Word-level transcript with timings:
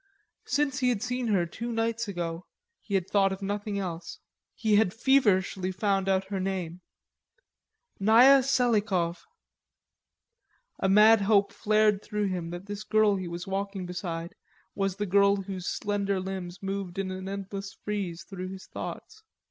Since 0.47 0.79
he 0.79 0.89
had 0.89 1.03
seen 1.03 1.27
her 1.27 1.45
two 1.45 1.71
nights 1.71 2.07
ago, 2.07 2.47
he 2.79 2.95
had 2.95 3.07
thought 3.07 3.31
of 3.31 3.43
nothing 3.43 3.77
else. 3.77 4.17
He 4.55 4.77
had 4.77 4.95
feverishly 4.95 5.71
found 5.71 6.09
out 6.09 6.23
her 6.29 6.39
name. 6.39 6.81
"Naya 7.99 8.41
Selikoff!" 8.41 9.27
A 10.79 10.89
mad 10.89 11.21
hope 11.21 11.53
flared 11.53 12.01
through 12.01 12.29
him 12.29 12.49
that 12.49 12.65
this 12.65 12.83
girl 12.83 13.15
he 13.17 13.27
was 13.27 13.45
walking 13.45 13.85
beside 13.85 14.33
was 14.73 14.95
the 14.95 15.05
girl 15.05 15.35
whose 15.35 15.67
slender 15.69 16.19
limbs 16.19 16.63
moved 16.63 16.97
in 16.97 17.11
an 17.11 17.29
endless 17.29 17.71
frieze 17.75 18.23
through 18.23 18.47
his 18.47 18.65
thoughts. 18.65 19.21